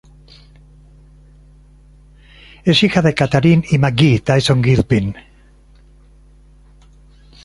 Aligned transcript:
Es 2.65 2.81
hija 2.81 3.03
de 3.03 3.13
Catharine 3.13 3.63
y 3.69 3.77
McGhee 3.77 4.21
Tyson 4.21 4.63
Gilpin. 4.63 5.15